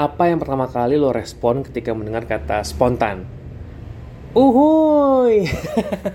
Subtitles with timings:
[0.00, 3.28] apa yang pertama kali lo respon ketika mendengar kata spontan?
[4.32, 5.44] Uhuy,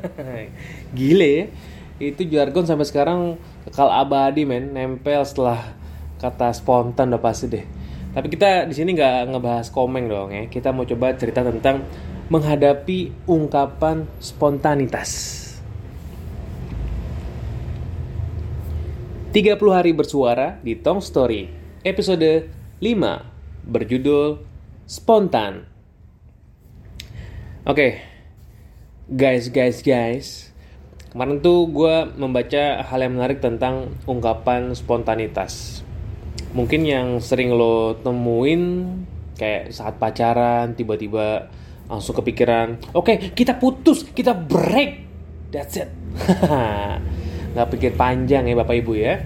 [0.98, 1.54] gile.
[2.02, 3.38] Itu jargon sampai sekarang
[3.70, 5.78] kekal abadi men, nempel setelah
[6.18, 7.66] kata spontan udah pasti deh.
[8.16, 10.50] Tapi kita di sini nggak ngebahas komeng dong ya.
[10.50, 11.86] Kita mau coba cerita tentang
[12.34, 15.44] menghadapi ungkapan spontanitas.
[19.30, 21.52] 30 hari bersuara di Tong Story,
[21.84, 22.48] episode
[22.80, 23.35] 5
[23.66, 24.42] berjudul
[24.86, 25.66] Spontan.
[27.66, 27.92] Oke, okay.
[29.10, 30.28] guys, guys, guys.
[31.10, 35.82] Kemarin tuh gue membaca hal yang menarik tentang ungkapan spontanitas.
[36.54, 38.94] Mungkin yang sering lo temuin
[39.40, 41.50] kayak saat pacaran tiba-tiba
[41.90, 45.06] langsung kepikiran, oke okay, kita putus, kita break,
[45.50, 45.90] that's it.
[47.56, 49.22] Gak pikir panjang ya bapak ibu ya.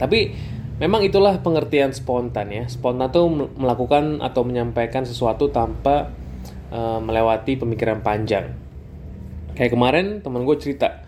[0.00, 0.32] Tapi
[0.74, 2.66] Memang itulah pengertian spontan ya.
[2.66, 3.22] Spontan itu
[3.54, 6.10] melakukan atau menyampaikan sesuatu tanpa
[6.74, 8.58] uh, melewati pemikiran panjang.
[9.54, 11.06] Kayak kemarin temen gue cerita,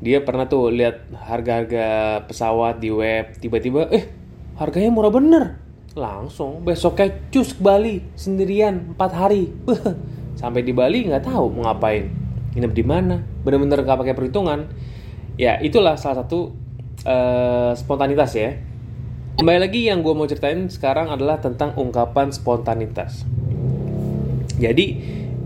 [0.00, 1.86] dia pernah tuh lihat harga-harga
[2.24, 4.08] pesawat di web, tiba-tiba eh
[4.56, 5.60] harganya murah bener.
[5.92, 9.52] Langsung besoknya cus ke Bali sendirian 4 hari.
[10.40, 12.08] Sampai di Bali nggak tahu mau ngapain.
[12.56, 13.20] Nginep di mana?
[13.44, 14.72] Bener-bener nggak pakai perhitungan.
[15.36, 16.56] Ya itulah salah satu
[17.04, 18.71] uh, spontanitas ya
[19.32, 23.24] Kembali lagi yang gue mau ceritain sekarang adalah tentang ungkapan spontanitas.
[24.60, 24.86] Jadi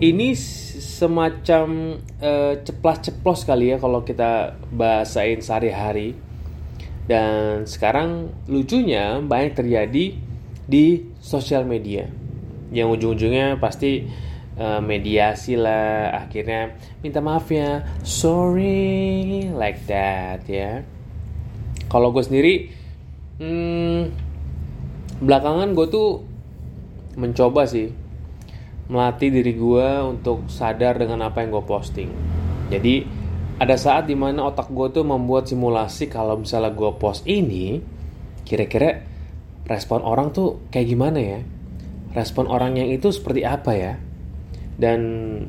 [0.03, 0.34] ini
[0.83, 6.19] semacam uh, ceplas-ceplos kali ya kalau kita bahasain sehari-hari.
[7.06, 10.19] Dan sekarang lucunya banyak terjadi
[10.67, 10.87] di
[11.23, 12.11] sosial media.
[12.75, 14.03] Yang ujung-ujungnya pasti
[14.59, 16.75] uh, mediasi lah, akhirnya
[17.06, 20.83] minta maaf ya, sorry, like that ya.
[21.87, 22.55] Kalau gue sendiri
[23.37, 24.17] Hmm,
[25.20, 26.25] belakangan gue tuh
[27.20, 27.93] mencoba sih
[28.87, 32.11] melatih diri gue untuk sadar dengan apa yang gue posting.
[32.70, 33.03] Jadi
[33.59, 37.83] ada saat di mana otak gue tuh membuat simulasi kalau misalnya gue post ini,
[38.47, 39.03] kira-kira
[39.66, 41.41] respon orang tuh kayak gimana ya?
[42.15, 43.94] Respon orang yang itu seperti apa ya?
[44.77, 45.00] Dan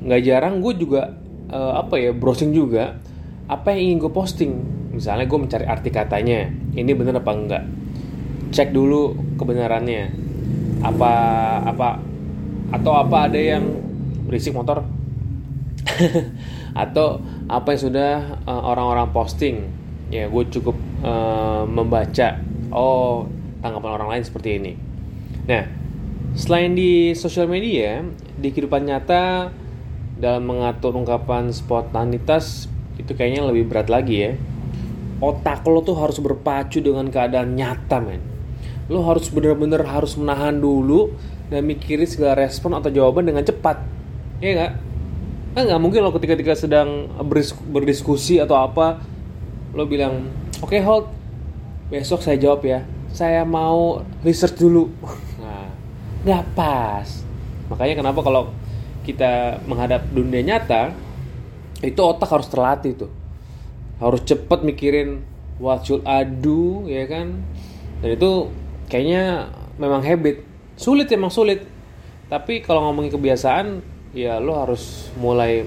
[0.07, 1.13] nggak jarang gue juga
[1.51, 2.97] uh, apa ya browsing juga
[3.47, 4.51] apa yang ingin gue posting.
[4.97, 7.63] Misalnya gue mencari arti katanya, ini bener apa enggak?
[8.51, 10.11] cek dulu kebenarannya.
[10.83, 11.11] Apa
[11.65, 11.99] apa
[12.71, 13.63] atau apa ada yang
[14.27, 14.83] berisik motor?
[16.77, 18.11] Atau apa yang sudah
[18.45, 19.65] uh, orang-orang posting?
[20.13, 22.39] Ya gue cukup uh, membaca
[22.71, 23.27] oh
[23.59, 24.73] tanggapan orang lain seperti ini.
[25.49, 25.65] Nah
[26.37, 28.05] selain di sosial media
[28.37, 29.49] di kehidupan nyata
[30.21, 34.31] dalam mengatur ungkapan spontanitas itu kayaknya lebih berat lagi ya
[35.17, 38.21] otak lo tuh harus berpacu dengan keadaan nyata men.
[38.87, 41.11] Lo harus bener-bener harus menahan dulu
[41.49, 43.81] dan mikirin segala respon atau jawaban dengan cepat.
[44.39, 44.73] Ya nggak?
[45.57, 47.09] Kan nggak mungkin lo ketika ketika sedang
[47.73, 49.01] berdiskusi atau apa
[49.73, 50.29] lo bilang
[50.61, 51.09] oke okay, hold.
[51.87, 52.83] Besok saya jawab ya.
[53.09, 54.91] Saya mau research dulu.
[55.41, 55.69] Nah
[56.25, 57.07] nggak pas.
[57.71, 58.51] Makanya kenapa kalau
[59.07, 60.91] kita menghadap dunia nyata
[61.79, 63.11] itu otak harus terlatih tuh
[63.97, 65.25] harus cepet mikirin
[65.57, 66.25] what should I
[66.85, 67.41] ya kan?
[68.01, 68.53] Dan itu
[68.89, 69.49] kayaknya
[69.81, 70.45] memang habit.
[70.77, 71.65] Sulit emang sulit.
[72.27, 73.81] Tapi kalau ngomongin kebiasaan
[74.13, 75.65] ya lo harus mulai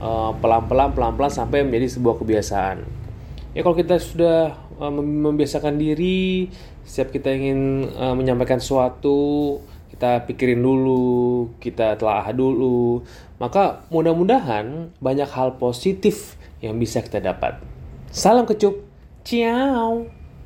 [0.00, 2.82] uh, pelan-pelan pelan-pelan sampai menjadi sebuah kebiasaan.
[3.54, 6.50] Ya kalau kita sudah uh, membiasakan diri
[6.82, 13.02] setiap kita ingin uh, menyampaikan sesuatu kita pikirin dulu kita telah dulu.
[13.42, 17.58] Maka mudah-mudahan banyak hal positif yang bisa kita dapat.
[18.10, 18.86] Salam kecup.
[19.20, 20.19] Ciao